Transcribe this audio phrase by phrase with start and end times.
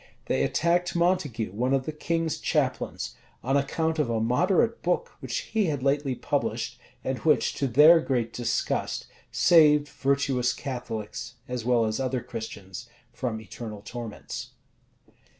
[0.25, 3.13] []They attacked Montague, one of the king's chaplains,
[3.43, 7.99] on account of a moderate book which he had lately published, and which, to their
[7.99, 14.53] great disgust, saved virtuous Catholics, as well as other Christians, from eternal torments.